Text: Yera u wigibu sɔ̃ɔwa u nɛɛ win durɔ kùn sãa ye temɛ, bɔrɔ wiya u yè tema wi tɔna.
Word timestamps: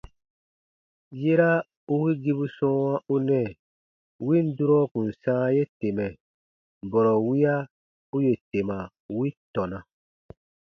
Yera 1.21 1.51
u 1.93 1.93
wigibu 2.01 2.45
sɔ̃ɔwa 2.57 2.93
u 3.13 3.15
nɛɛ 3.27 3.51
win 4.25 4.45
durɔ 4.57 4.79
kùn 4.91 5.07
sãa 5.21 5.45
ye 5.55 5.63
temɛ, 5.79 6.05
bɔrɔ 6.91 7.13
wiya 7.27 7.55
u 8.15 8.17
yè 8.25 8.33
tema 8.49 8.77
wi 9.17 9.27
tɔna. 9.53 9.79